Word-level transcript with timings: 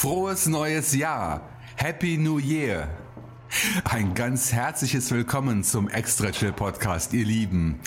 Frohes 0.00 0.46
neues 0.46 0.94
Jahr! 0.94 1.42
Happy 1.76 2.16
New 2.16 2.38
Year! 2.38 2.88
Ein 3.84 4.14
ganz 4.14 4.50
herzliches 4.50 5.10
Willkommen 5.10 5.62
zum 5.62 5.90
Extra 5.90 6.30
Chill 6.30 6.52
Podcast, 6.52 7.12
ihr 7.12 7.26
Lieben. 7.26 7.80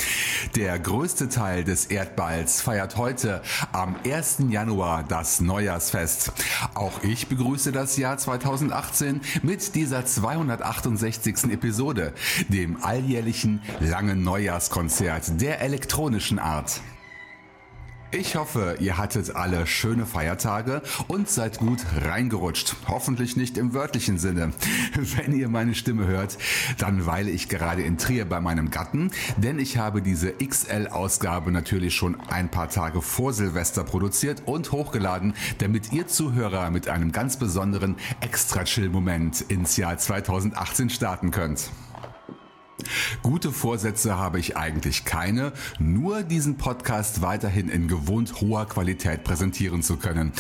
Der 0.56 0.78
größte 0.78 1.28
Teil 1.28 1.64
des 1.64 1.88
Erdballs 1.88 2.62
feiert 2.62 2.98
heute 2.98 3.42
am 3.72 3.96
1. 4.06 4.44
Januar 4.50 5.04
das 5.04 5.42
Neujahrsfest. 5.42 6.34
Auch 6.76 7.02
ich 7.02 7.30
begrüße 7.30 7.72
das 7.72 7.98
Jahr 7.98 8.20
2018 8.20 9.22
mit 9.42 9.74
dieser 9.74 10.06
268. 10.06 11.46
Episode, 11.46 12.14
dem 12.48 12.84
alljährlichen 12.84 13.64
langen 13.80 14.24
Neujahrskonzert 14.24 15.42
der 15.42 15.62
elektronischen 15.62 16.38
Art. 16.38 16.80
Ich 18.16 18.36
hoffe, 18.36 18.78
ihr 18.80 19.00
hattet 19.00 19.36
alle 19.36 19.66
schöne 19.66 20.06
Feiertage 20.06 20.84
und 21.08 21.28
seid 21.28 21.58
gut 21.58 21.80
reingerutscht. 22.06 22.76
Hoffentlich 22.88 23.38
nicht 23.38 23.58
im 23.58 23.74
wörtlichen 23.74 24.20
Sinne. 24.20 24.54
Wenn 24.94 25.34
ihr 25.34 25.50
meine 25.50 25.74
Stimme 25.74 26.06
hört, 26.06 26.38
dann 26.78 27.08
weile 27.08 27.32
ich 27.32 27.50
gerade 27.50 27.82
in 27.82 27.98
Trier 27.98 28.26
bei 28.26 28.40
meinem 28.40 28.70
Gatten, 28.70 29.10
denn 29.38 29.58
ich 29.58 29.78
habe 29.78 30.04
diese 30.04 30.32
XL-Ausgabe 30.34 31.52
natürlich 31.52 31.96
schon 31.96 32.16
ein 32.30 32.50
paar 32.50 32.70
Tage 32.70 33.02
vor 33.02 33.34
Silvester 33.34 33.84
produziert 33.84 34.44
und 34.46 34.72
hochgeladen, 34.72 35.34
damit 35.58 35.92
ihr 35.92 36.06
Zuhörer 36.06 36.70
mit 36.70 36.90
einem 36.90 37.12
ganz 37.12 37.38
besonderen 37.38 37.96
Extra-Chill-Moment 38.22 39.42
ins 39.42 39.76
Jahr 39.76 39.98
2018 39.98 40.92
starten 40.92 41.32
könnt. 41.32 41.72
Gute 43.22 43.52
Vorsätze 43.52 44.18
habe 44.18 44.40
ich 44.40 44.58
eigentlich 44.58 45.06
keine, 45.06 45.54
nur 45.80 46.24
diesen 46.24 46.58
Podcast 46.58 47.22
weiterhin 47.22 47.70
in 47.70 47.88
gewohnt 47.88 48.42
hoher 48.42 48.66
Qualität 48.68 49.24
präsentieren 49.24 49.84
zu 49.84 49.98
können. 49.98 50.34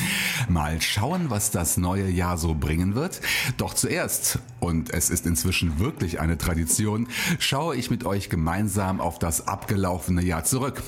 Mal 0.49 0.81
schauen, 0.81 1.29
was 1.29 1.51
das 1.51 1.77
neue 1.77 2.09
Jahr 2.09 2.37
so 2.37 2.55
bringen 2.55 2.95
wird. 2.95 3.21
Doch 3.57 3.73
zuerst, 3.73 4.39
und 4.59 4.91
es 4.93 5.09
ist 5.09 5.25
inzwischen 5.25 5.79
wirklich 5.79 6.19
eine 6.19 6.37
Tradition, 6.37 7.07
schaue 7.39 7.75
ich 7.75 7.89
mit 7.89 8.05
euch 8.05 8.29
gemeinsam 8.29 8.99
auf 8.99 9.19
das 9.19 9.47
abgelaufene 9.47 10.23
Jahr 10.23 10.43
zurück. 10.43 10.81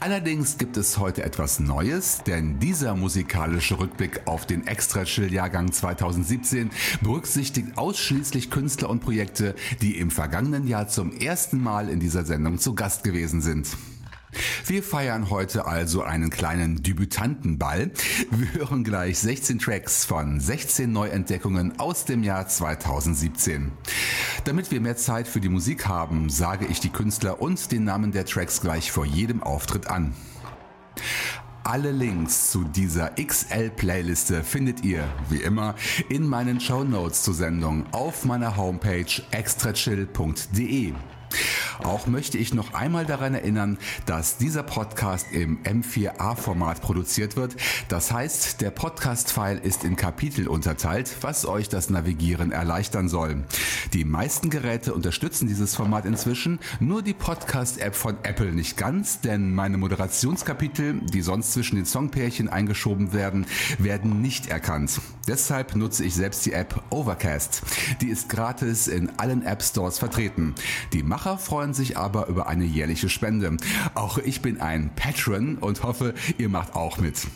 Allerdings 0.00 0.56
gibt 0.56 0.76
es 0.76 0.98
heute 0.98 1.22
etwas 1.24 1.60
Neues, 1.60 2.22
denn 2.26 2.58
dieser 2.60 2.94
musikalische 2.94 3.78
Rückblick 3.78 4.26
auf 4.26 4.46
den 4.46 4.66
Extra 4.66 5.04
Chill 5.04 5.32
Jahrgang 5.32 5.72
2017 5.72 6.70
berücksichtigt 7.02 7.76
ausschließlich 7.76 8.50
Künstler 8.50 8.88
und 8.88 9.00
Projekte, 9.00 9.54
die 9.82 9.98
im 9.98 10.10
vergangenen 10.10 10.66
Jahr 10.66 10.85
zum 10.86 11.12
ersten 11.12 11.62
Mal 11.62 11.88
in 11.88 12.00
dieser 12.00 12.24
Sendung 12.24 12.58
zu 12.58 12.74
Gast 12.74 13.04
gewesen 13.04 13.40
sind. 13.40 13.68
Wir 14.66 14.82
feiern 14.82 15.30
heute 15.30 15.66
also 15.66 16.02
einen 16.02 16.30
kleinen 16.30 16.82
Debütantenball. 16.82 17.90
Wir 18.30 18.52
hören 18.52 18.84
gleich 18.84 19.18
16 19.18 19.58
Tracks 19.58 20.04
von 20.04 20.40
16 20.40 20.90
Neuentdeckungen 20.90 21.78
aus 21.78 22.04
dem 22.04 22.22
Jahr 22.22 22.46
2017. 22.46 23.72
Damit 24.44 24.70
wir 24.70 24.80
mehr 24.80 24.96
Zeit 24.96 25.28
für 25.28 25.40
die 25.40 25.48
Musik 25.48 25.86
haben, 25.86 26.28
sage 26.28 26.66
ich 26.66 26.80
die 26.80 26.90
Künstler 26.90 27.40
und 27.40 27.72
den 27.72 27.84
Namen 27.84 28.12
der 28.12 28.26
Tracks 28.26 28.60
gleich 28.60 28.92
vor 28.92 29.06
jedem 29.06 29.42
Auftritt 29.42 29.88
an. 29.88 30.14
Alle 31.68 31.90
Links 31.90 32.52
zu 32.52 32.62
dieser 32.62 33.10
XL-Playliste 33.16 34.44
findet 34.44 34.84
ihr, 34.84 35.02
wie 35.30 35.38
immer, 35.38 35.74
in 36.08 36.24
meinen 36.24 36.60
Show 36.60 36.84
Notes 36.84 37.24
zur 37.24 37.34
Sendung 37.34 37.86
auf 37.90 38.24
meiner 38.24 38.56
Homepage 38.56 39.20
extrachill.de. 39.32 40.92
Auch 41.82 42.06
möchte 42.06 42.38
ich 42.38 42.54
noch 42.54 42.74
einmal 42.74 43.06
daran 43.06 43.34
erinnern, 43.34 43.78
dass 44.06 44.38
dieser 44.38 44.62
Podcast 44.62 45.26
im 45.32 45.58
M4A-Format 45.62 46.80
produziert 46.80 47.36
wird. 47.36 47.56
Das 47.88 48.12
heißt, 48.12 48.60
der 48.60 48.70
Podcast-File 48.70 49.58
ist 49.58 49.84
in 49.84 49.96
Kapitel 49.96 50.48
unterteilt, 50.48 51.14
was 51.20 51.46
euch 51.46 51.68
das 51.68 51.90
Navigieren 51.90 52.52
erleichtern 52.52 53.08
soll. 53.08 53.44
Die 53.92 54.04
meisten 54.04 54.50
Geräte 54.50 54.94
unterstützen 54.94 55.48
dieses 55.48 55.74
Format 55.74 56.06
inzwischen, 56.06 56.58
nur 56.80 57.02
die 57.02 57.14
Podcast-App 57.14 57.94
von 57.94 58.16
Apple 58.22 58.52
nicht 58.52 58.76
ganz, 58.76 59.20
denn 59.20 59.54
meine 59.54 59.76
Moderationskapitel, 59.76 61.00
die 61.02 61.22
sonst 61.22 61.52
zwischen 61.52 61.76
den 61.76 61.86
Songpärchen 61.86 62.48
eingeschoben 62.48 63.12
werden, 63.12 63.46
werden 63.78 64.22
nicht 64.22 64.46
erkannt. 64.48 65.00
Deshalb 65.28 65.76
nutze 65.76 66.04
ich 66.04 66.14
selbst 66.14 66.46
die 66.46 66.52
App 66.52 66.82
Overcast. 66.90 67.62
Die 68.00 68.08
ist 68.08 68.28
gratis 68.28 68.88
in 68.88 69.10
allen 69.18 69.44
App 69.44 69.62
Stores 69.62 69.98
vertreten. 69.98 70.54
Die 70.92 71.02
Macher 71.16 71.38
freuen 71.38 71.72
sich 71.72 71.96
aber 71.96 72.26
über 72.26 72.46
eine 72.46 72.66
jährliche 72.66 73.08
Spende. 73.08 73.56
Auch 73.94 74.18
ich 74.18 74.42
bin 74.42 74.60
ein 74.60 74.94
Patron 74.96 75.56
und 75.56 75.82
hoffe, 75.82 76.12
ihr 76.36 76.50
macht 76.50 76.76
auch 76.76 76.98
mit. 76.98 77.26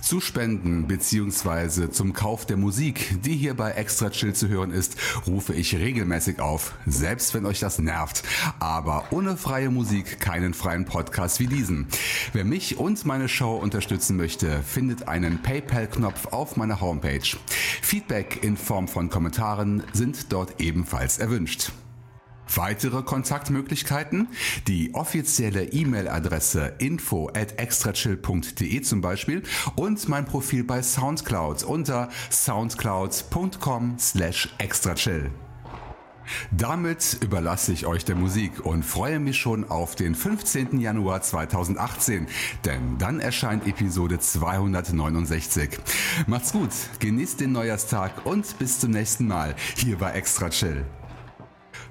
Zu 0.00 0.22
Spenden 0.22 0.86
bzw. 0.86 1.90
zum 1.90 2.14
Kauf 2.14 2.46
der 2.46 2.56
Musik, 2.56 3.22
die 3.22 3.36
hier 3.36 3.52
bei 3.52 3.72
Extra 3.72 4.08
Chill 4.08 4.32
zu 4.32 4.48
hören 4.48 4.70
ist, 4.70 4.96
rufe 5.26 5.52
ich 5.52 5.76
regelmäßig 5.76 6.40
auf, 6.40 6.72
selbst 6.86 7.34
wenn 7.34 7.44
euch 7.44 7.60
das 7.60 7.78
nervt. 7.78 8.22
Aber 8.58 9.04
ohne 9.10 9.36
freie 9.36 9.68
Musik 9.68 10.18
keinen 10.18 10.54
freien 10.54 10.86
Podcast 10.86 11.40
wie 11.40 11.46
diesen. 11.46 11.88
Wer 12.32 12.46
mich 12.46 12.78
und 12.78 13.04
meine 13.04 13.28
Show 13.28 13.54
unterstützen 13.54 14.16
möchte, 14.16 14.62
findet 14.62 15.08
einen 15.08 15.42
PayPal-Knopf 15.42 16.28
auf 16.28 16.56
meiner 16.56 16.80
Homepage. 16.80 17.36
Feedback 17.82 18.42
in 18.42 18.56
Form 18.56 18.88
von 18.88 19.10
Kommentaren 19.10 19.82
sind 19.92 20.32
dort 20.32 20.58
ebenfalls 20.58 21.18
erwünscht. 21.18 21.70
Weitere 22.54 23.02
Kontaktmöglichkeiten? 23.02 24.28
Die 24.66 24.94
offizielle 24.94 25.64
E-Mail-Adresse 25.64 26.74
info 26.78 27.28
at 27.28 27.58
extrachill.de 27.58 28.80
zum 28.82 29.00
Beispiel 29.00 29.42
und 29.76 30.08
mein 30.08 30.24
Profil 30.24 30.64
bei 30.64 30.82
Soundcloud 30.82 31.62
unter 31.62 32.08
soundcloud.com 32.30 33.96
slash 33.98 34.48
extrachill. 34.58 35.30
Damit 36.50 37.18
überlasse 37.22 37.72
ich 37.72 37.86
euch 37.86 38.04
der 38.04 38.16
Musik 38.16 38.64
und 38.64 38.84
freue 38.84 39.18
mich 39.18 39.38
schon 39.38 39.68
auf 39.68 39.94
den 39.94 40.14
15. 40.14 40.80
Januar 40.80 41.22
2018, 41.22 42.26
denn 42.64 42.98
dann 42.98 43.20
erscheint 43.20 43.66
Episode 43.66 44.18
269. 44.18 45.78
Macht's 46.26 46.52
gut, 46.52 46.70
genießt 47.00 47.40
den 47.40 47.52
Neujahrstag 47.52 48.26
und 48.26 48.58
bis 48.58 48.80
zum 48.80 48.90
nächsten 48.90 49.26
Mal 49.26 49.54
hier 49.76 49.96
bei 49.96 50.12
Extra 50.12 50.50
Chill. 50.50 50.84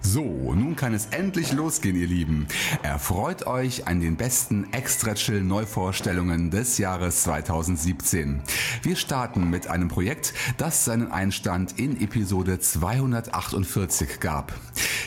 So, 0.02 0.54
nun 0.54 0.76
kann 0.76 0.94
es 0.94 1.08
endlich 1.08 1.52
losgehen, 1.54 1.96
ihr 1.96 2.08
Lieben. 2.08 2.48
Erfreut 2.84 3.46
euch 3.46 3.88
an 3.88 4.00
den 4.00 4.16
besten 4.16 4.72
Extra 4.74 5.14
Chill 5.16 5.42
Neuvorstellungen 5.42 6.50
des 6.50 6.78
Jahres 6.78 7.24
2017. 7.24 8.42
Wir 8.84 8.96
starten 8.96 9.50
mit 9.50 9.68
einem 9.68 9.90
Projekt, 9.90 10.34
das 10.58 10.86
seinen 10.86 11.12
Einstand 11.12 11.80
in 11.80 12.00
Episode 12.02 12.60
248 12.60 14.20
gab. 14.20 14.54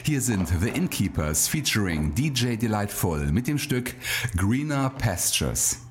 Hier 0.03 0.21
sind 0.21 0.49
The 0.61 0.69
Innkeepers 0.69 1.49
featuring 1.49 2.15
DJ 2.15 2.57
Delightful 2.57 3.33
mit 3.33 3.47
dem 3.47 3.59
Stück 3.59 3.95
Greener 4.37 4.91
Pastures. 4.91 5.90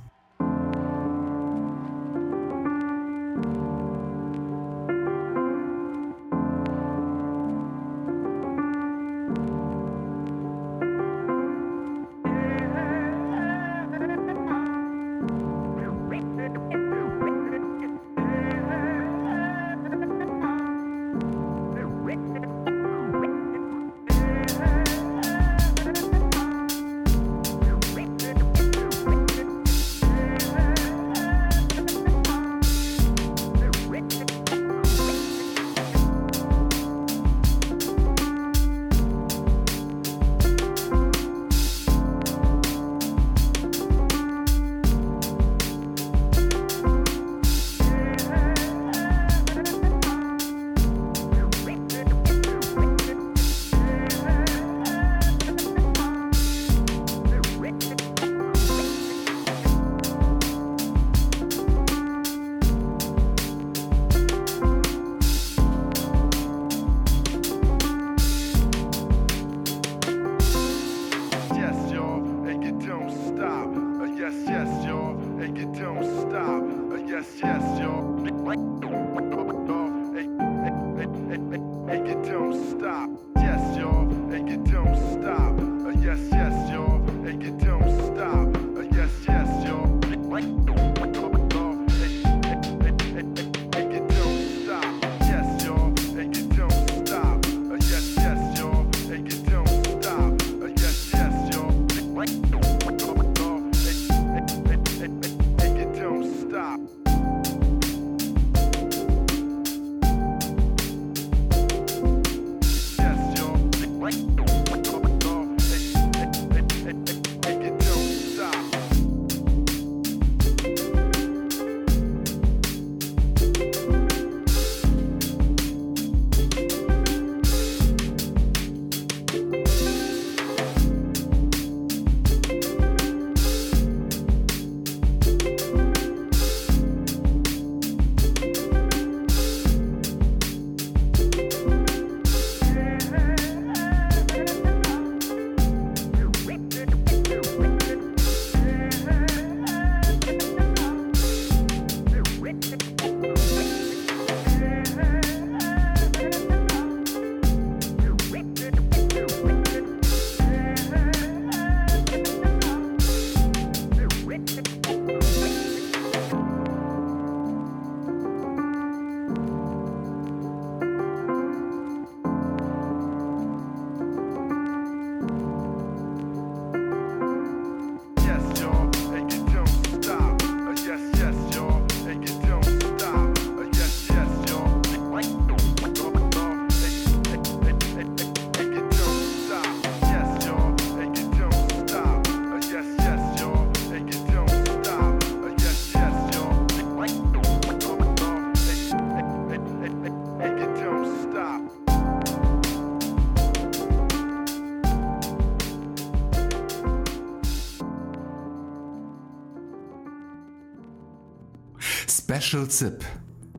Special 212.29 212.69
Zip 212.69 213.03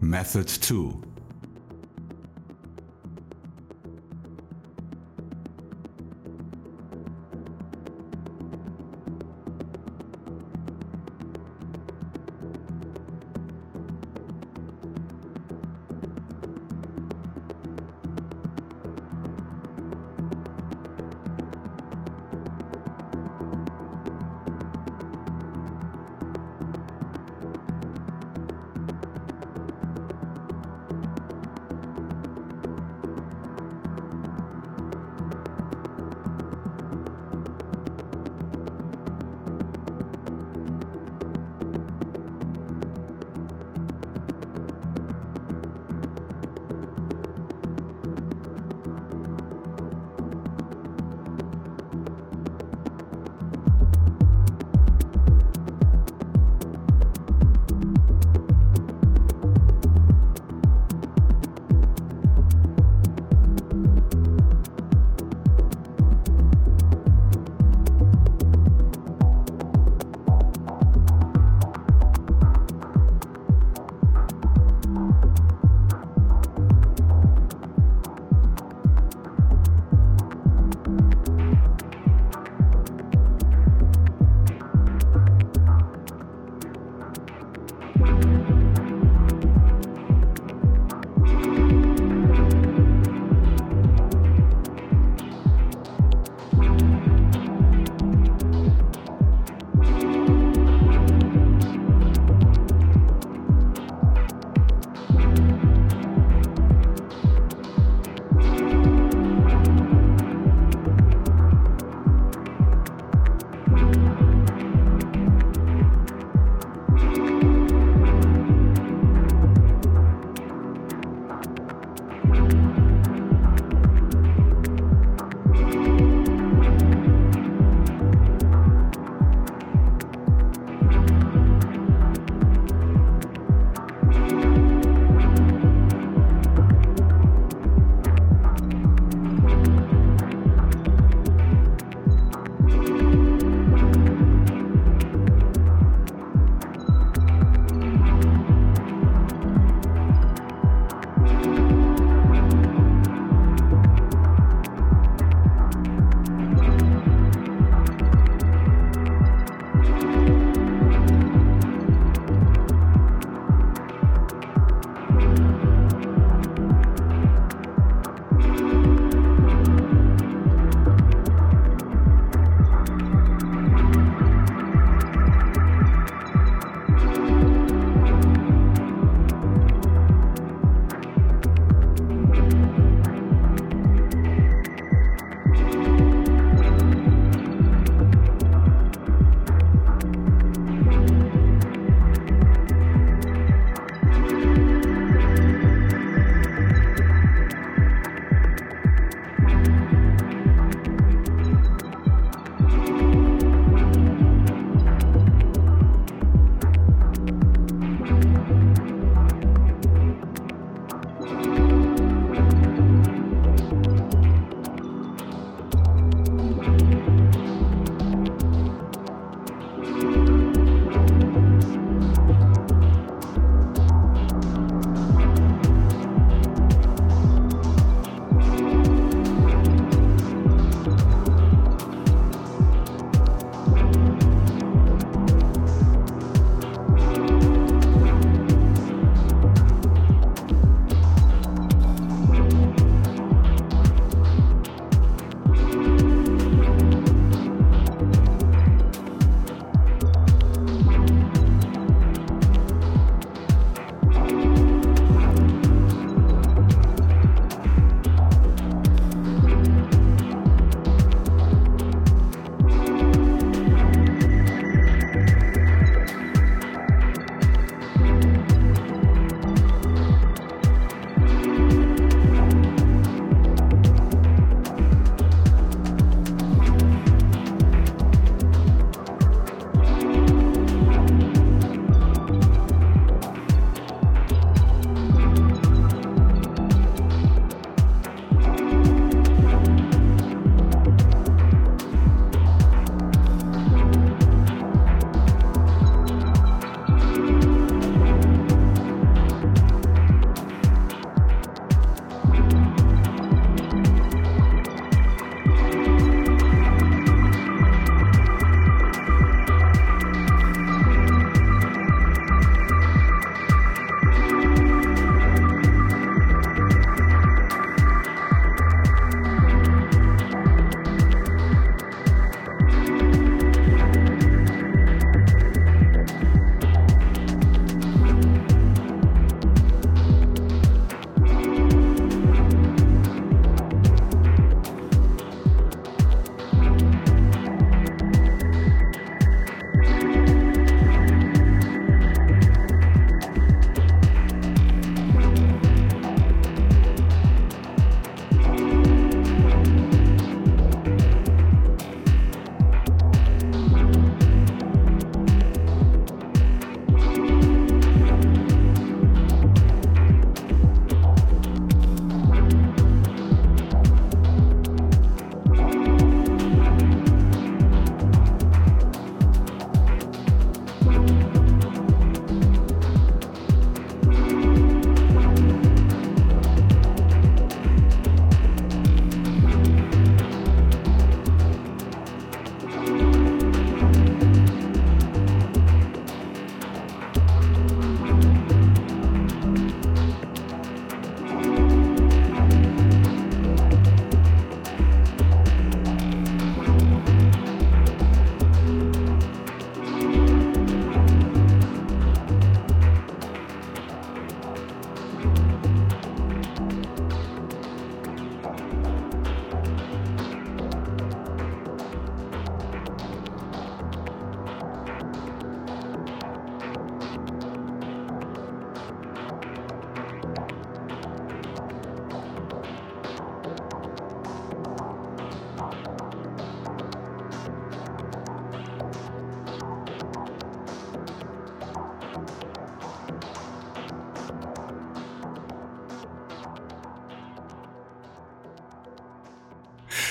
Method 0.00 0.46
2 0.46 1.10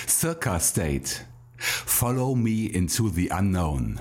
Circa 0.10 0.60
State. 0.60 1.24
Follow 1.58 2.36
me 2.36 2.66
into 2.66 3.10
the 3.10 3.30
unknown. 3.30 4.00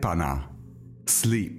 Pana 0.00 0.48
sleep. 1.06 1.57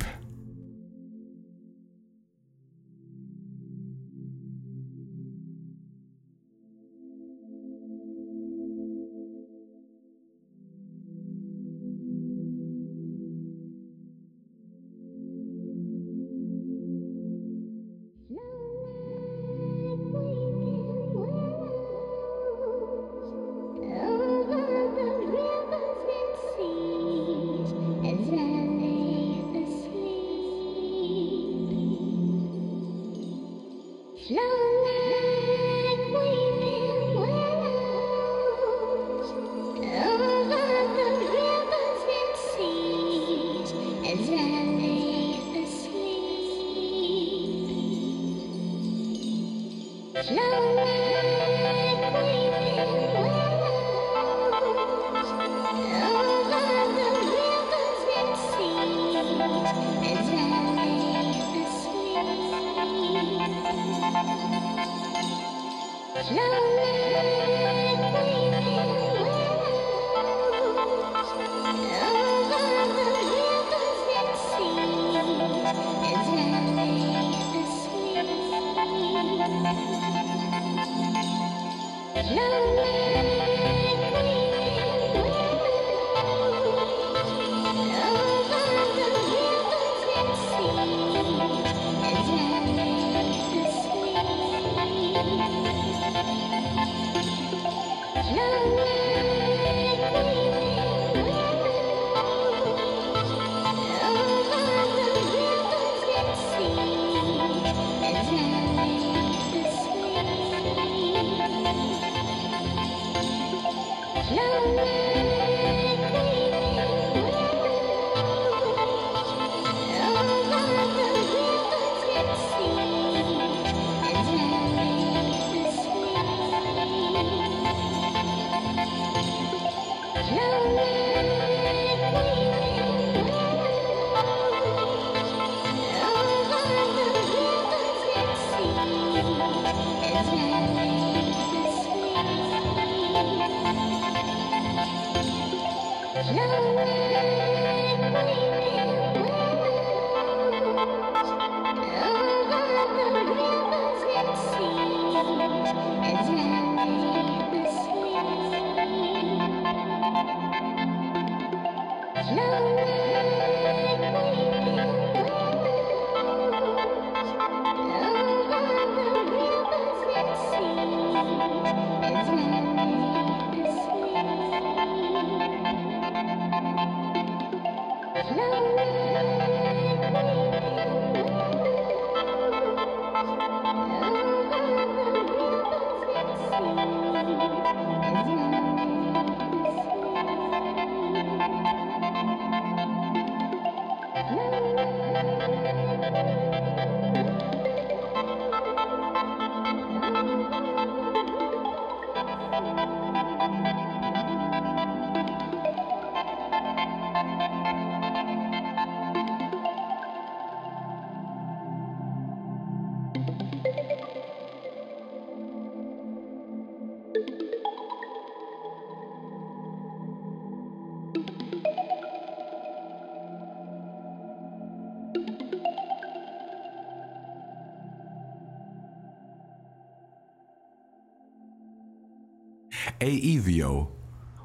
AEVO 233.00 233.88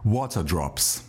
Water 0.04 0.44
Drops. 0.44 1.03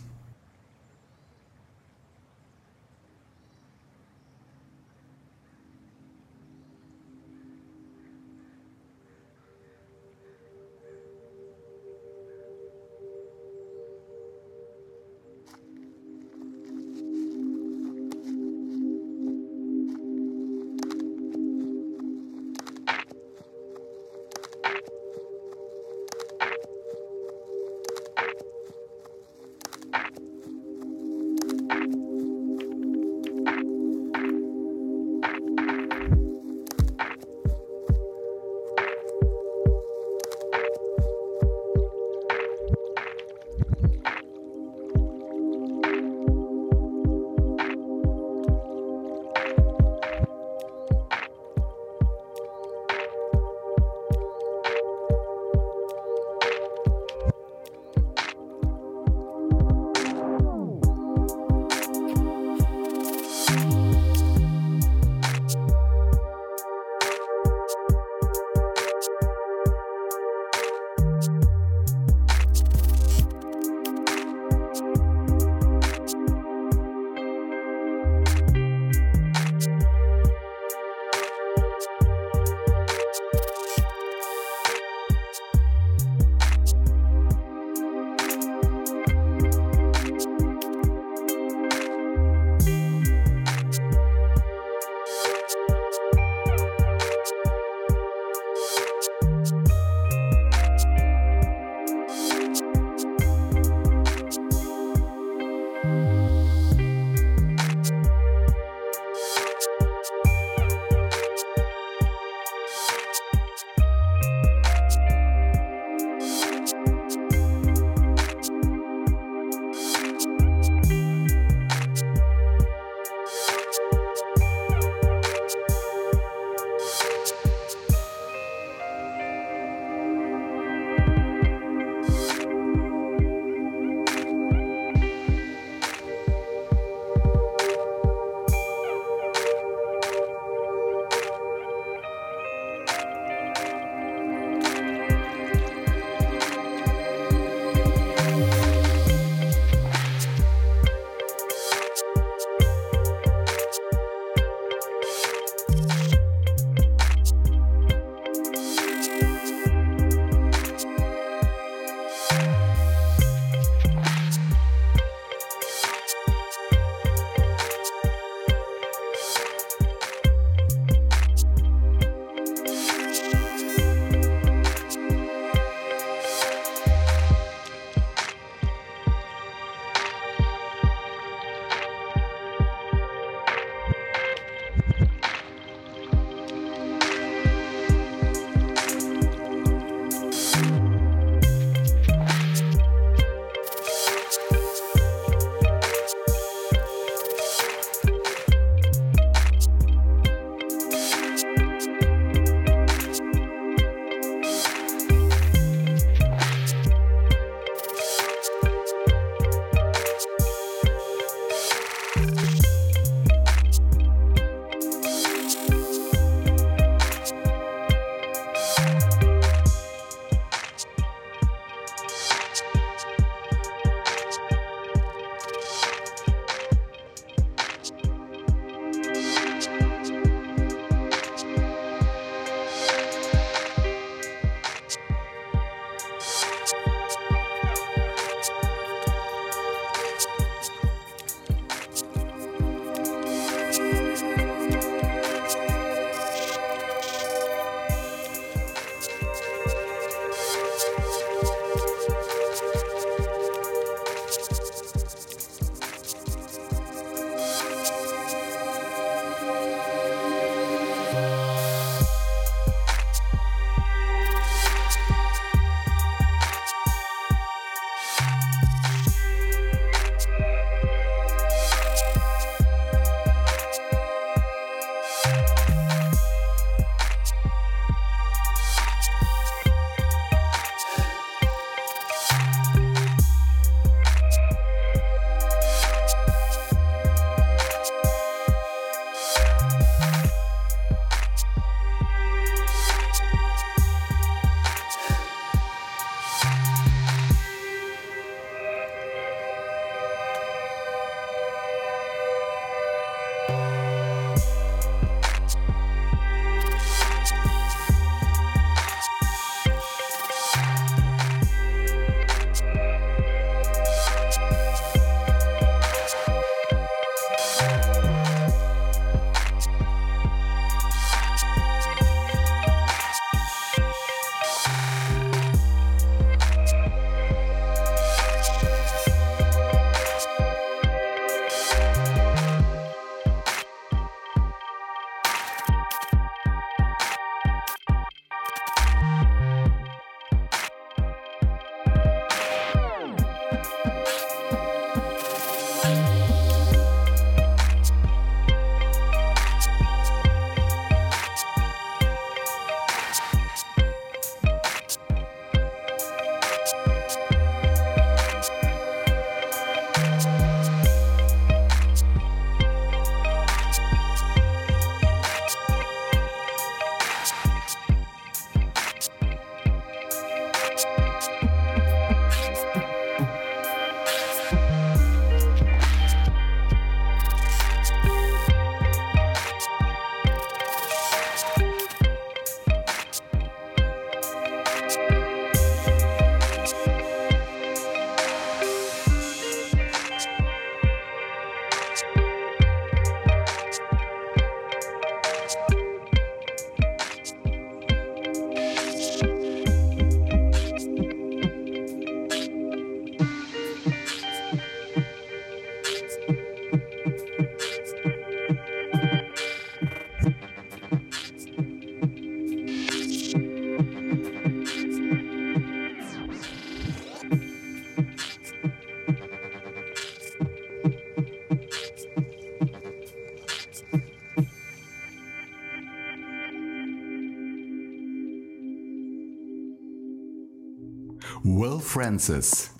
Francis, 432.06 432.70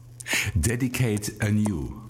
Dedicate 0.54 1.30
Anew. 1.42 2.05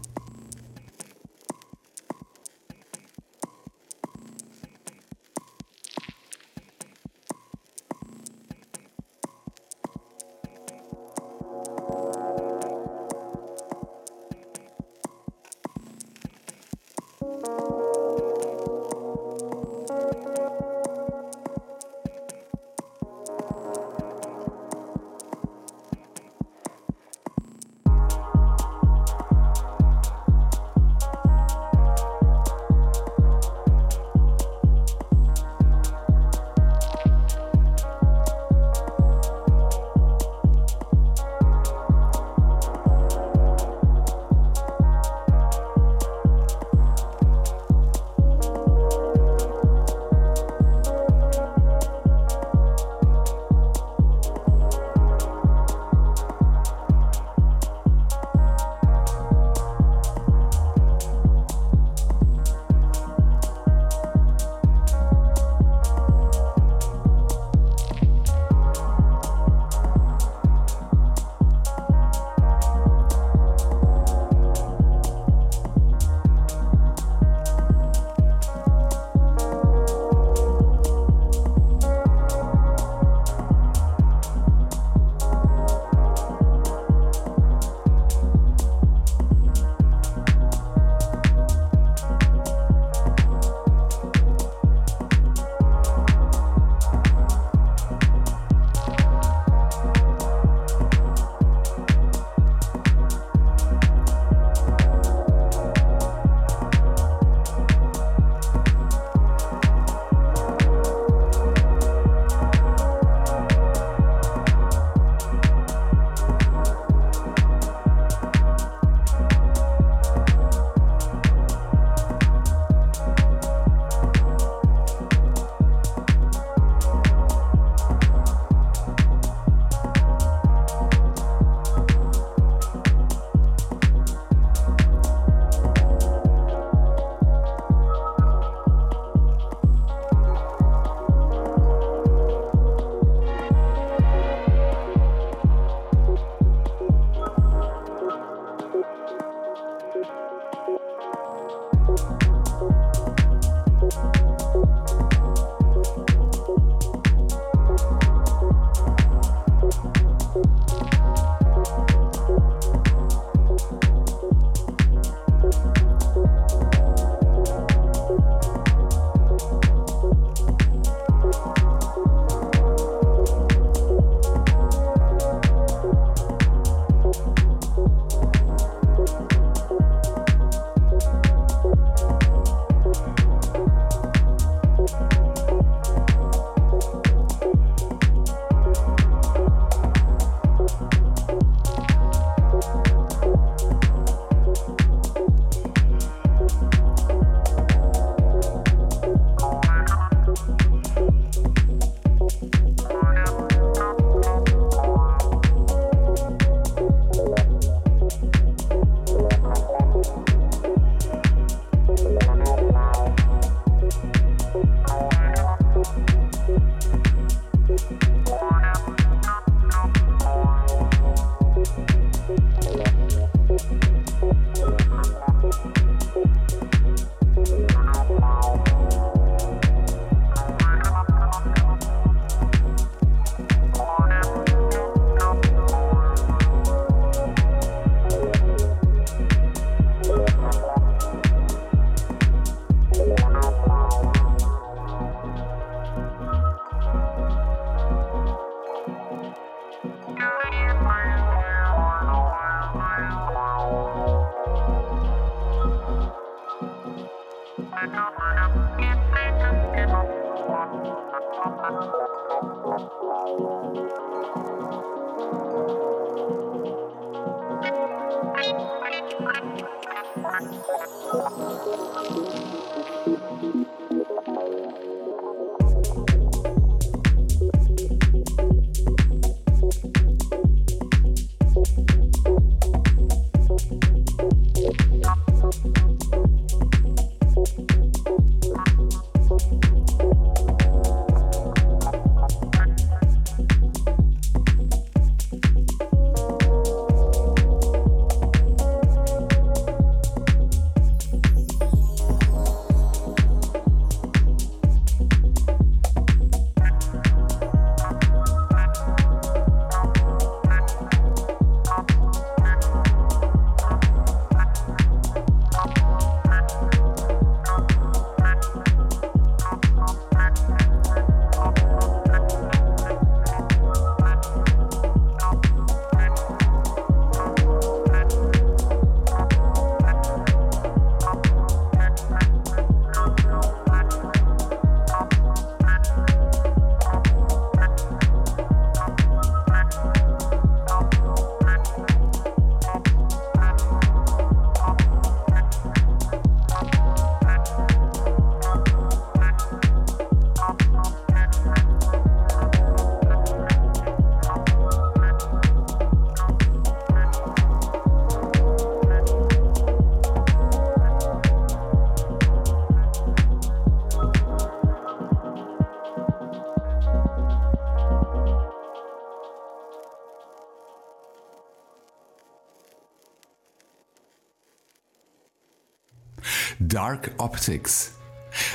Dark 376.87 377.11
Optics. 377.19 377.97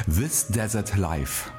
This 0.07 0.47
Desert 0.47 0.97
Life. 0.97 1.50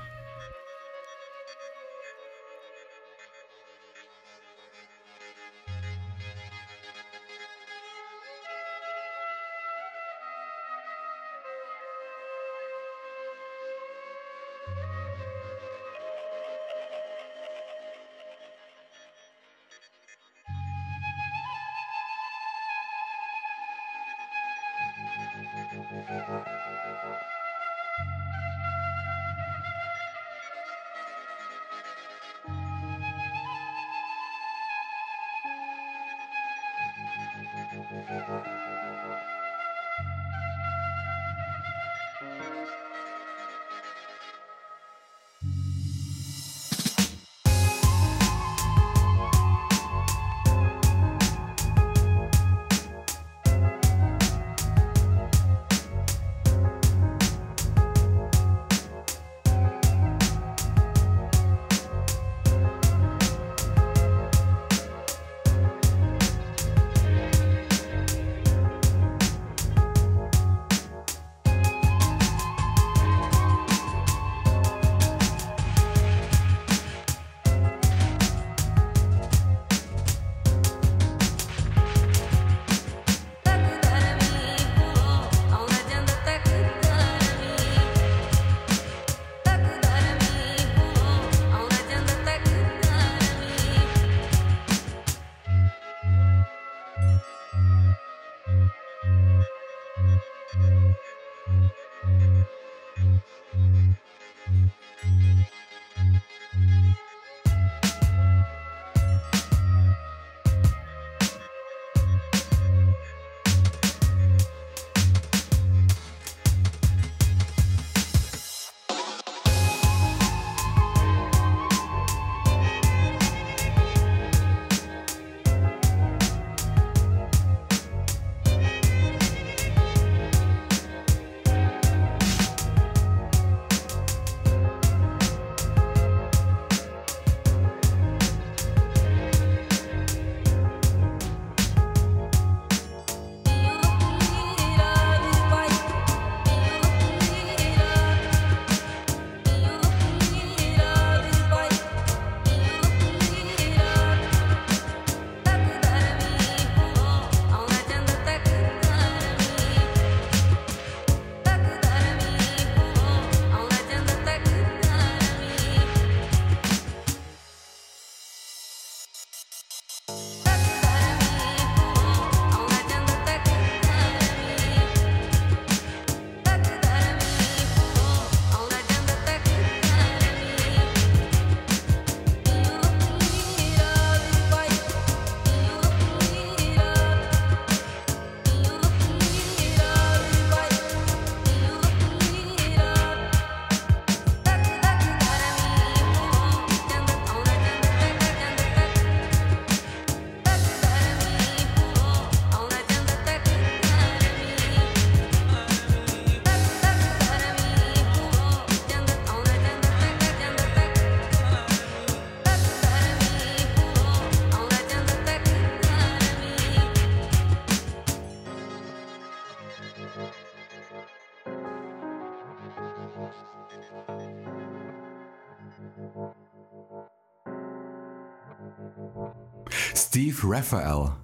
Raphael, 230.45 231.17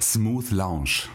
Smooth 0.00 0.52
Lounge. 0.52 1.05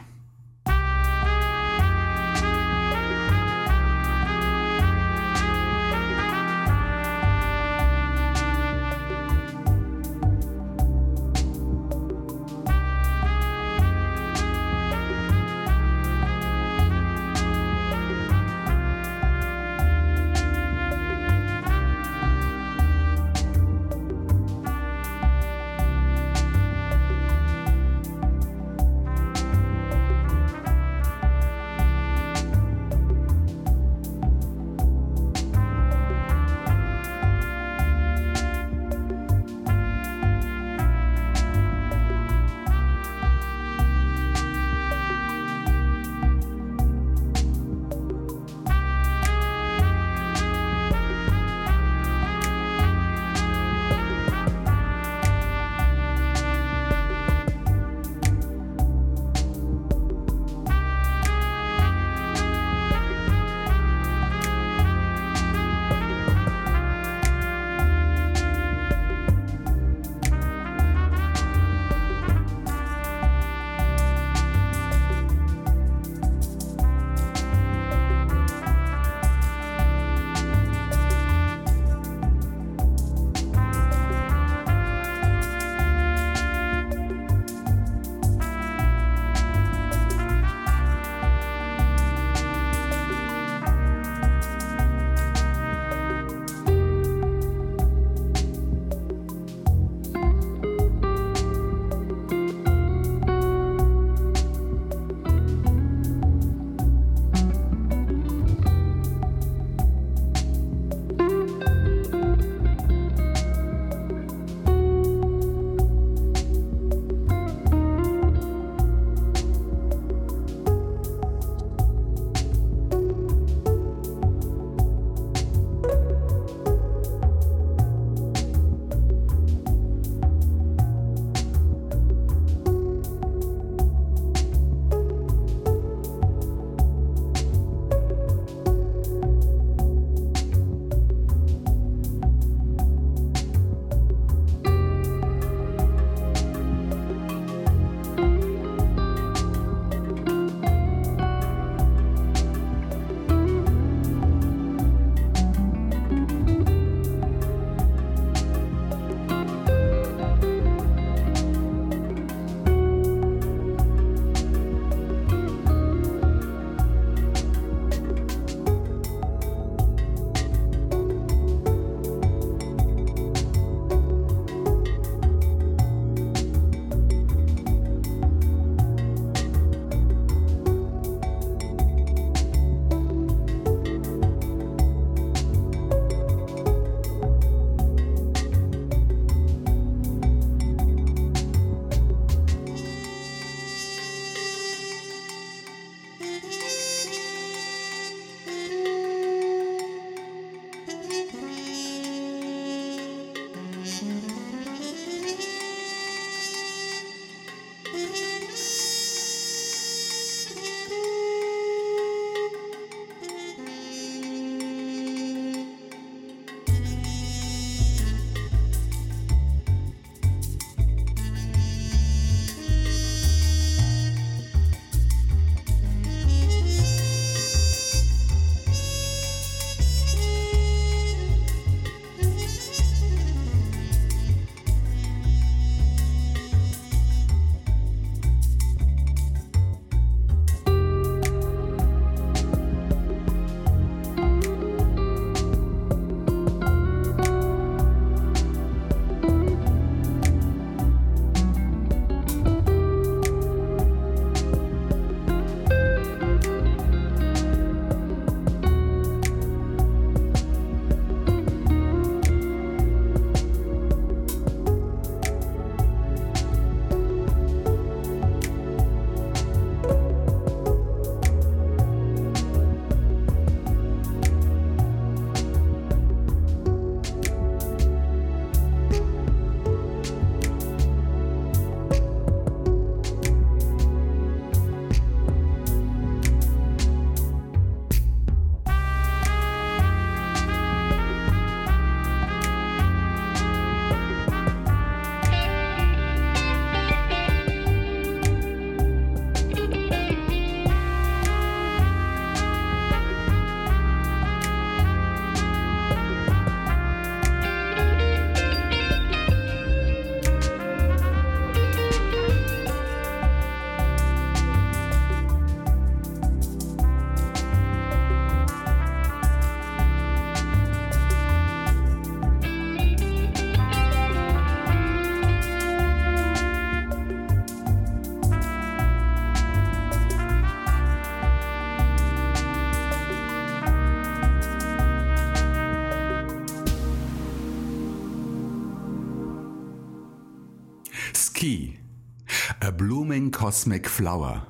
Blooming 342.91 343.31
cosmic 343.31 343.87
flower. 343.87 344.41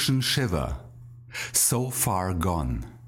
Ocean 0.00 0.22
Shiver, 0.22 0.76
So 1.52 1.90
Far 1.90 2.32
Gone. 2.32 2.99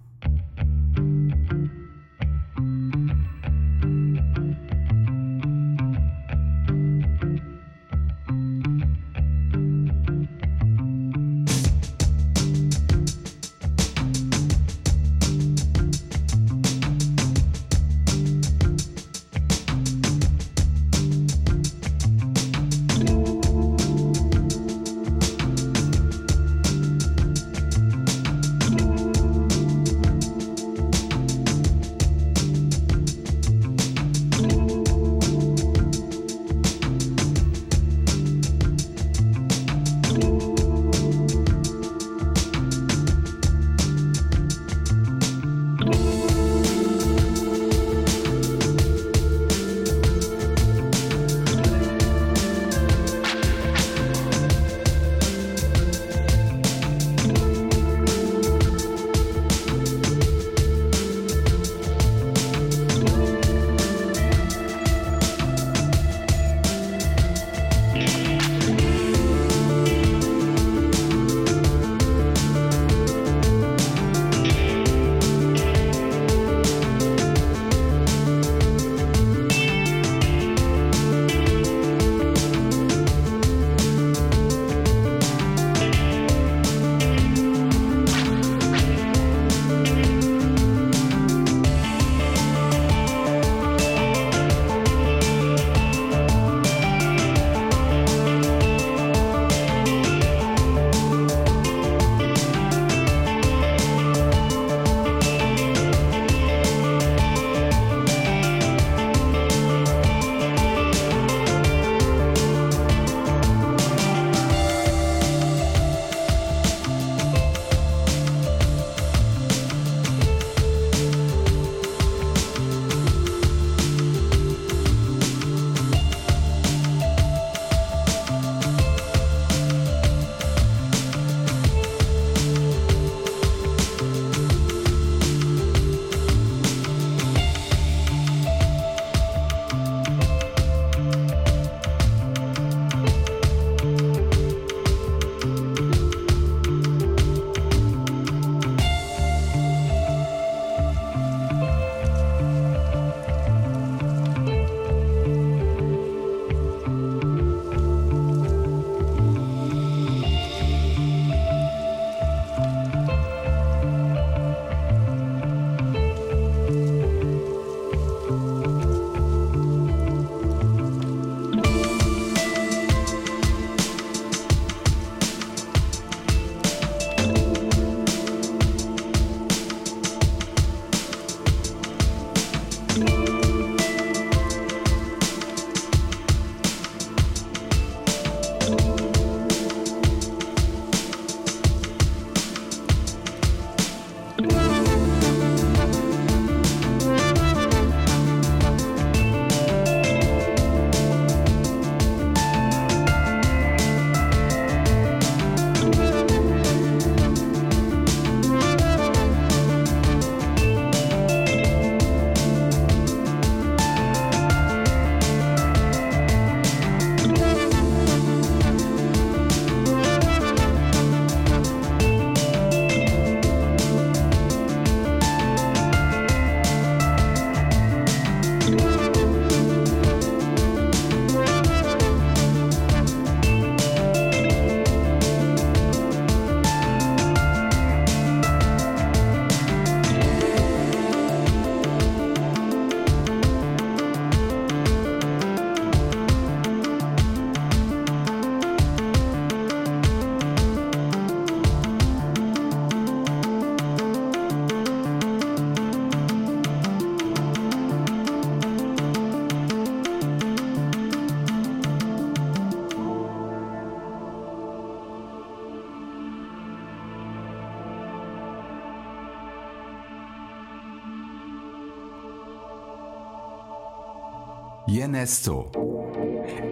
Yenesto. 275.22 275.70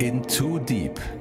In 0.01 0.23
Too 0.23 0.59
Deep. 0.65 1.20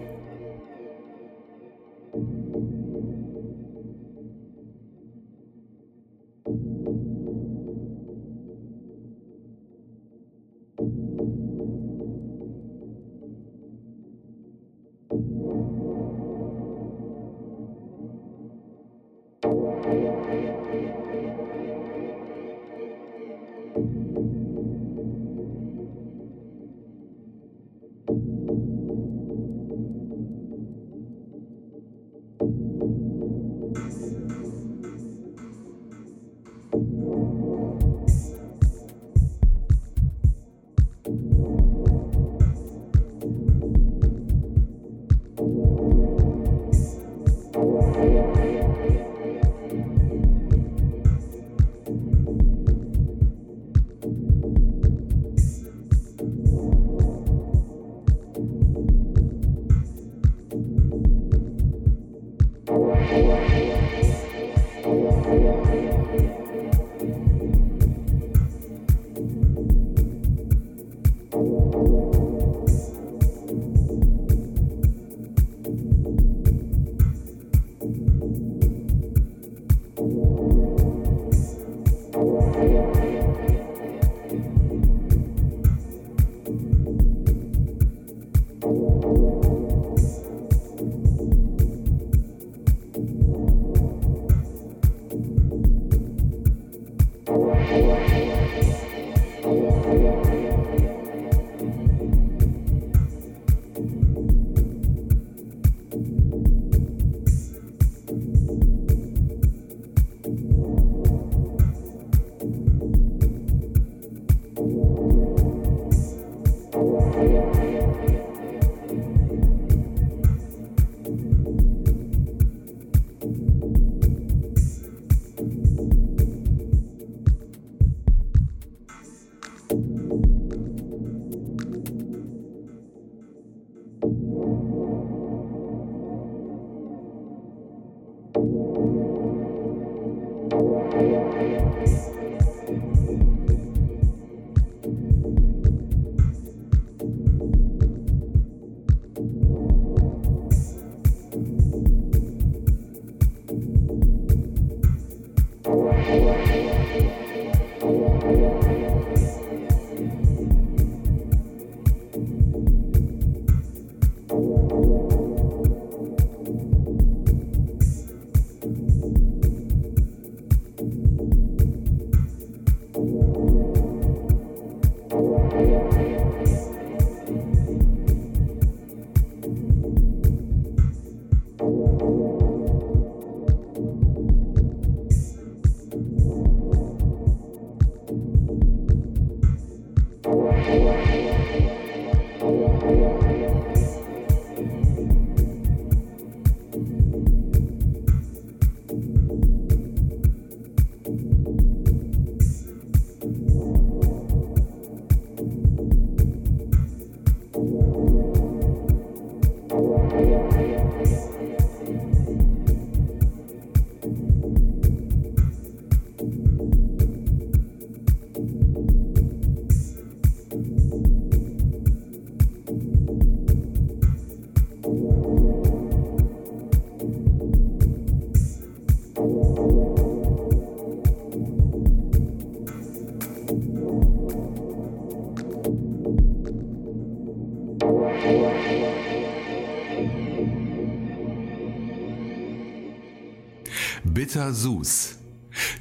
Bitter 244.30 244.54
Sus. 244.54 245.18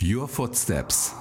Your 0.01 0.26
Footsteps. 0.26 1.17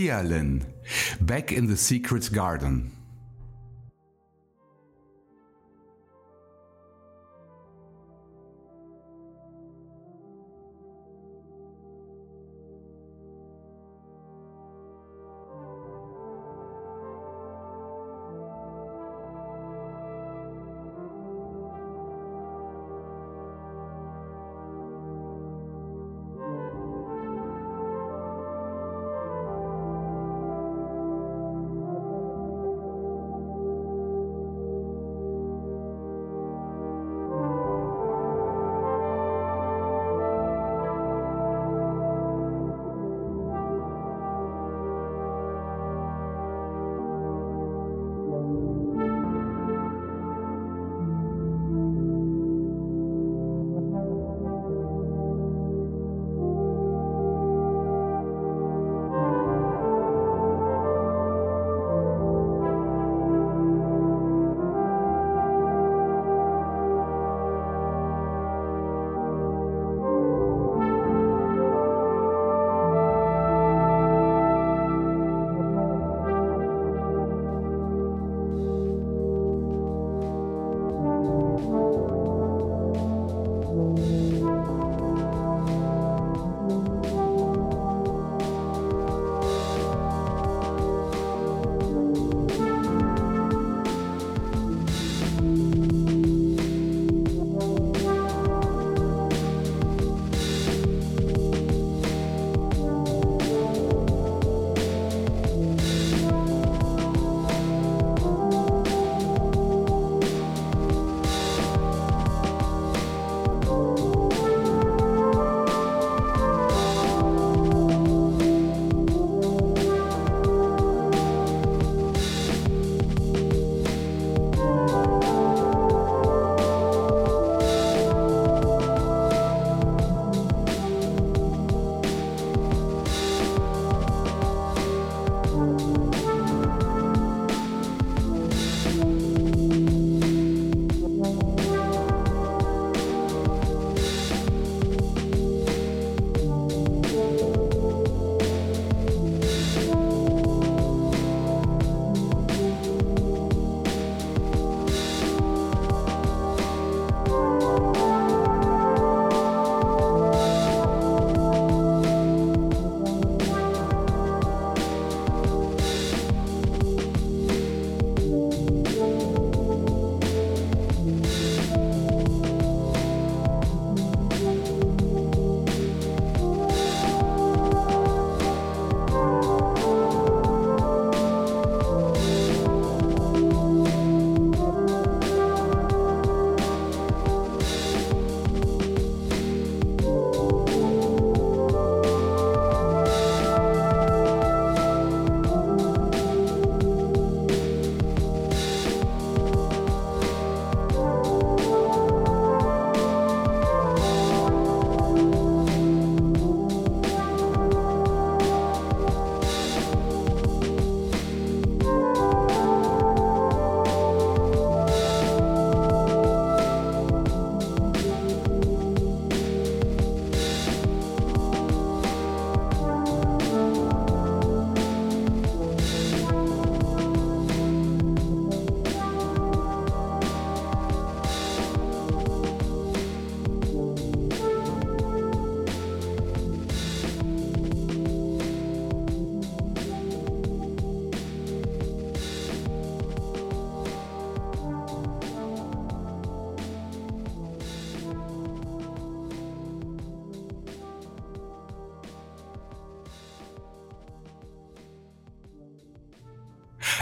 Kialin, 0.00 0.64
Back 1.20 1.52
in 1.52 1.66
the 1.66 1.76
Secret 1.76 2.32
Garden. 2.32 2.99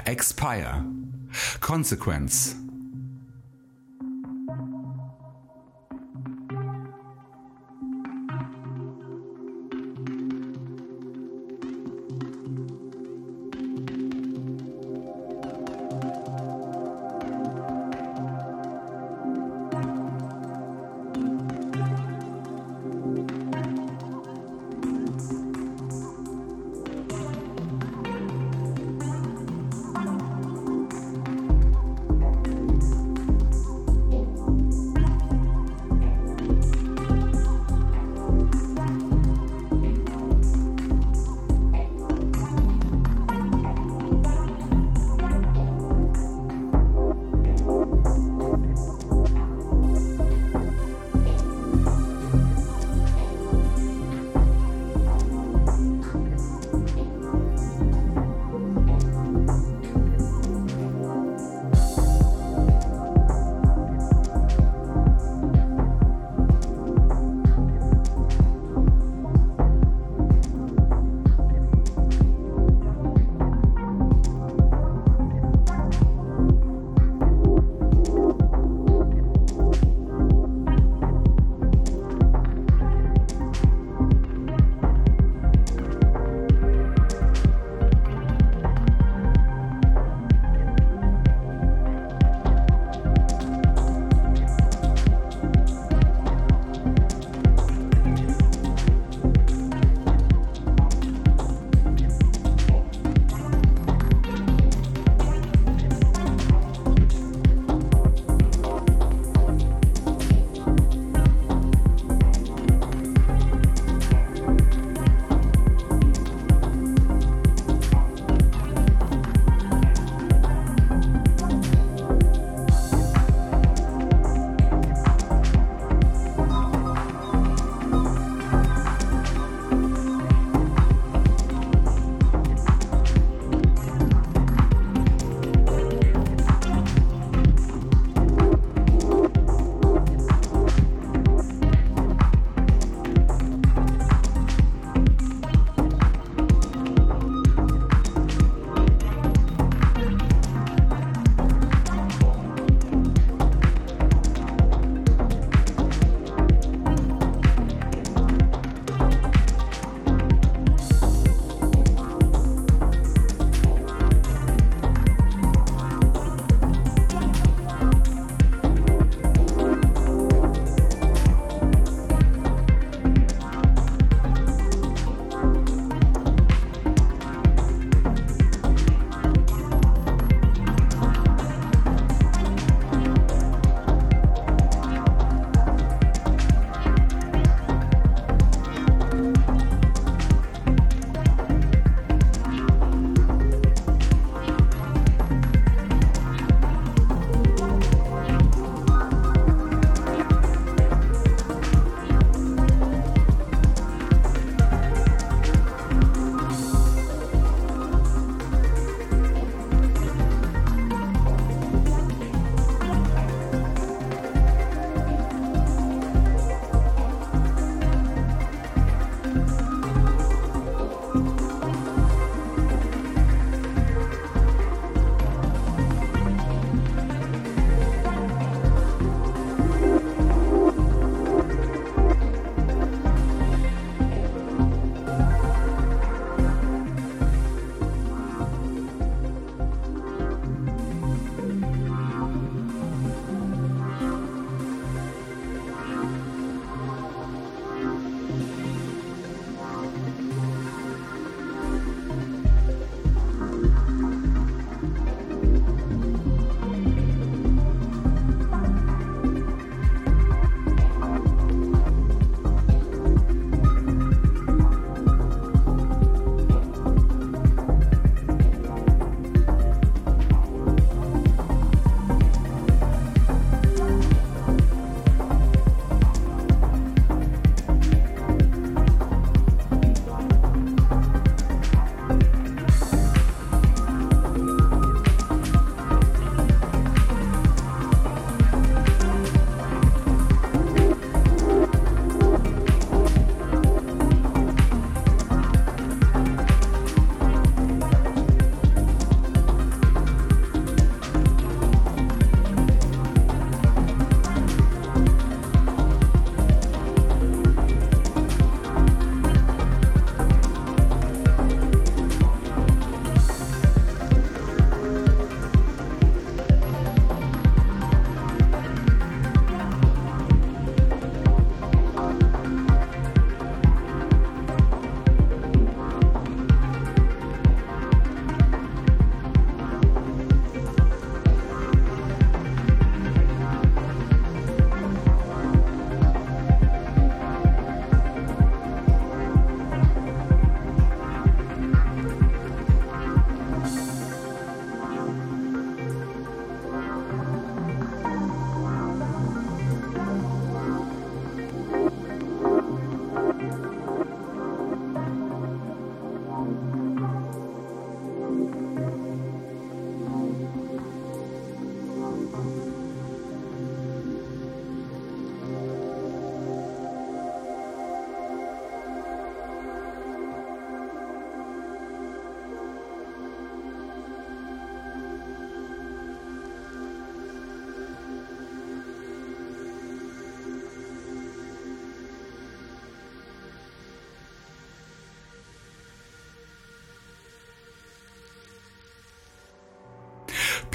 Expire. 0.09 0.83
Consequence. 1.61 2.58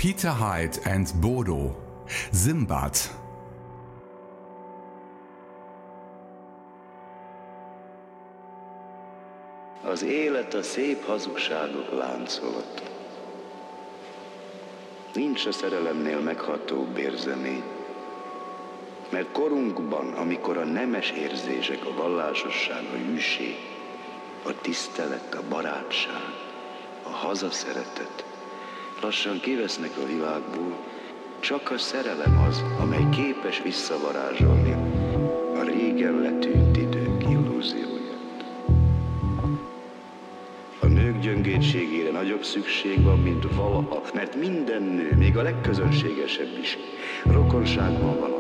Peter 0.04 0.34
Hyde 0.34 0.80
and 0.84 1.14
Bodo, 1.22 1.72
Simbad. 2.34 2.98
Az 9.84 10.04
élet 10.04 10.54
a 10.54 10.64
szép 10.64 11.06
hazugságok 11.06 11.92
láncolata. 11.92 12.84
Nincs 15.14 15.46
a 15.46 15.52
szerelemnél 15.52 16.20
meghatóbb 16.20 16.98
érzemény. 16.98 17.64
Mert 19.10 19.32
korunkban, 19.32 20.14
amikor 20.14 20.58
a 20.58 20.66
nemes 20.66 21.12
érzések, 21.12 21.86
a 21.86 21.94
vallásosság, 21.94 22.84
a 22.94 22.98
hűség, 22.98 23.56
a 24.46 24.62
tisztelet, 24.62 25.34
a 25.34 25.44
barátság, 25.50 26.34
a 27.04 27.10
hazaszeretet 27.10 28.33
lassan 29.04 29.40
kivesznek 29.40 29.92
a 30.04 30.06
világból, 30.06 30.78
csak 31.40 31.72
a 31.72 31.78
szerelem 31.78 32.46
az, 32.48 32.64
amely 32.80 33.10
képes 33.10 33.62
visszavarázsolni 33.62 34.72
a 35.56 35.64
régen 35.64 36.14
letűnt 36.14 36.78
idők 36.78 37.24
illúzióját. 37.30 38.46
A 40.80 40.86
nők 40.86 41.20
gyöngétségére 41.20 42.12
nagyobb 42.12 42.44
szükség 42.44 43.04
van, 43.04 43.20
mint 43.20 43.56
valaha, 43.56 44.02
mert 44.14 44.36
minden 44.36 44.84
nő, 44.84 45.16
még 45.18 45.38
a 45.38 45.42
legközönségesebb 45.42 46.58
is, 46.62 46.78
rokonságban 47.24 48.20
van 48.20 48.33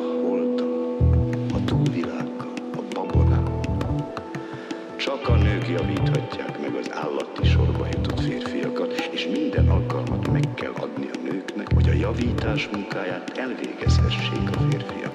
kell 10.63 10.73
adni 10.73 11.09
a 11.13 11.17
nőknek, 11.31 11.67
hogy 11.73 11.89
a 11.89 11.93
javítás 11.93 12.67
munkáját 12.67 13.37
elvégezhessék 13.37 14.49
a 14.55 14.59
férfiakon. 14.69 15.12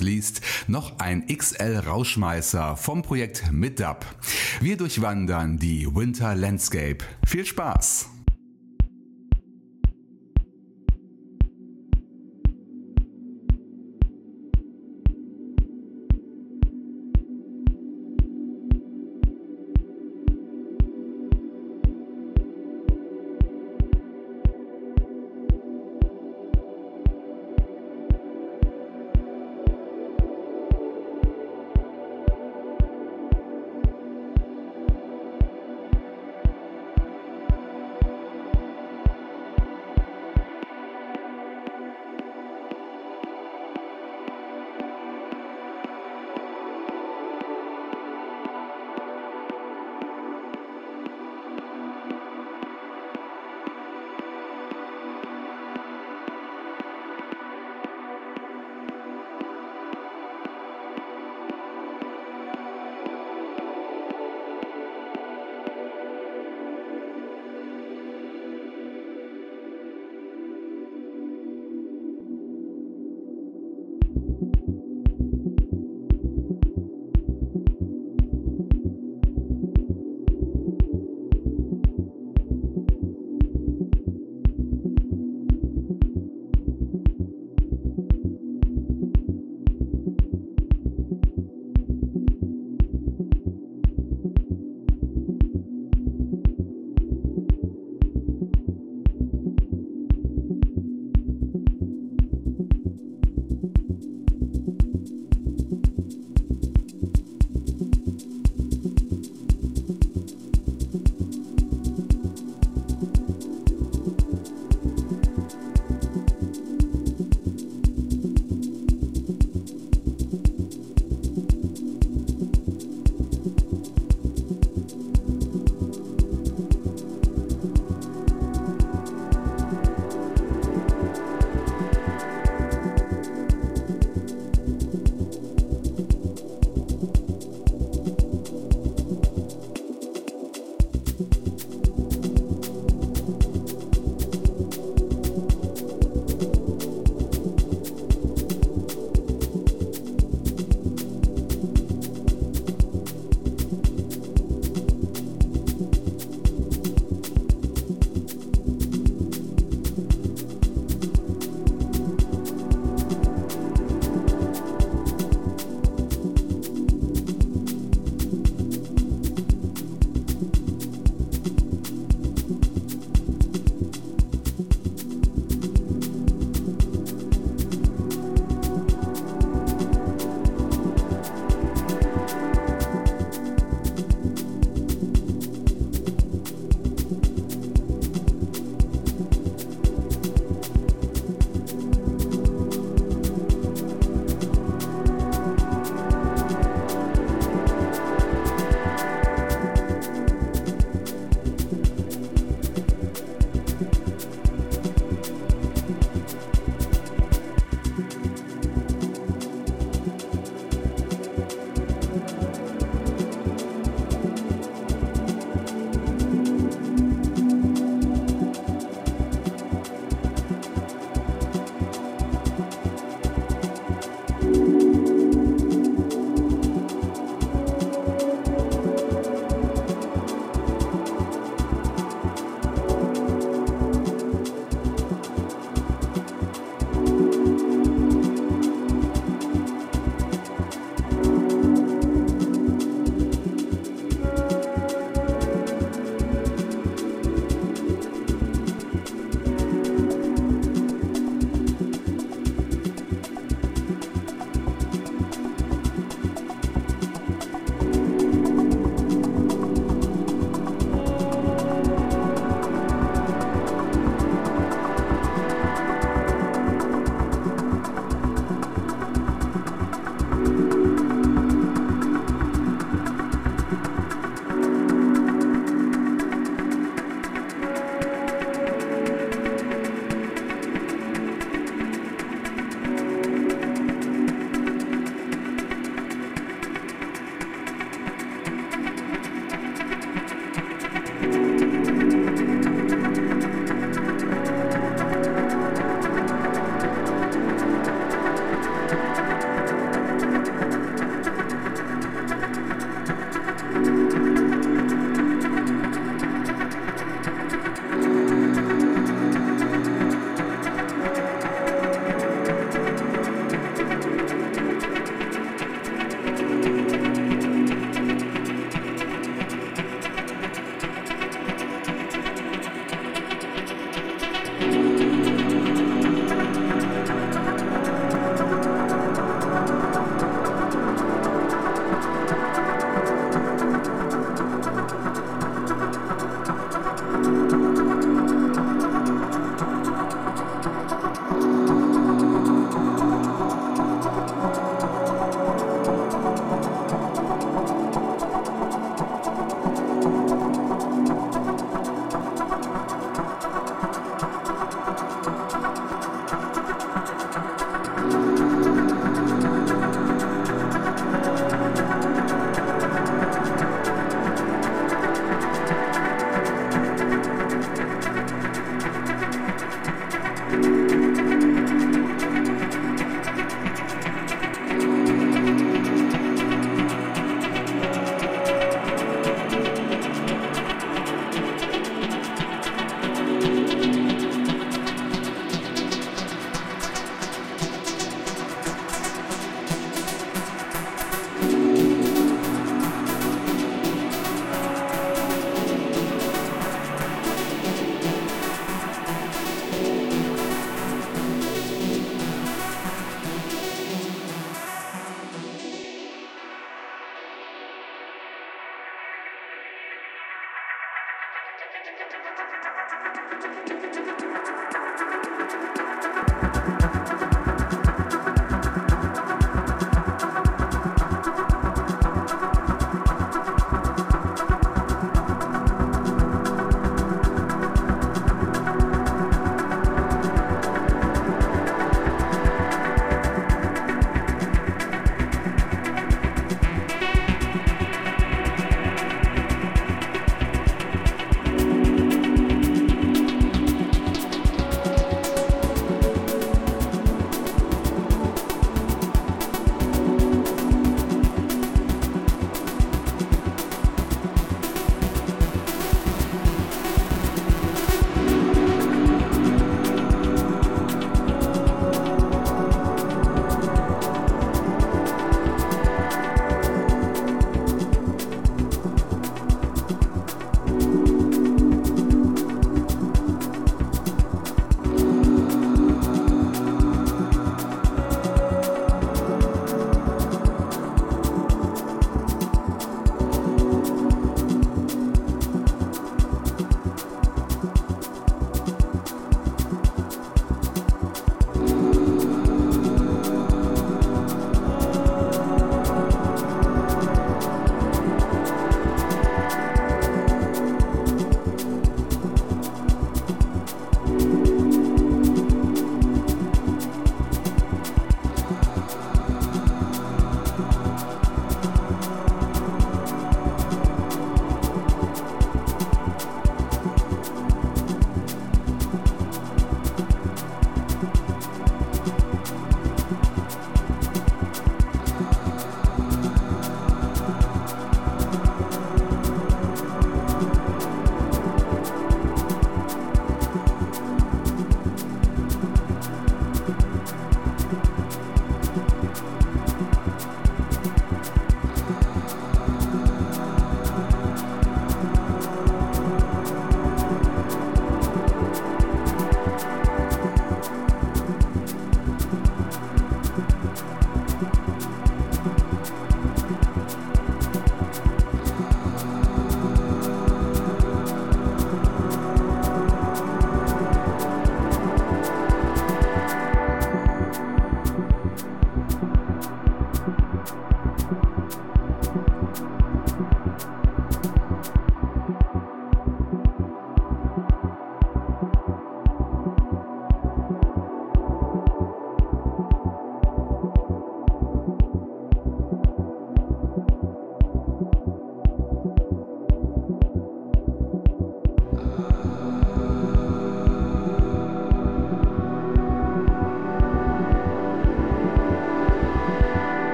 Not 0.00 0.06
least 0.06 0.40
noch 0.66 0.98
ein 0.98 1.26
XL 1.26 1.82
Rauschmeißer 1.86 2.76
vom 2.76 3.02
Projekt 3.02 3.52
MidDub. 3.52 4.04
Wir 4.60 4.76
durchwandern 4.76 5.58
die 5.58 5.86
Winter 5.94 6.34
Landscape. 6.34 6.98
Viel 7.26 7.44
Spaß! 7.44 8.09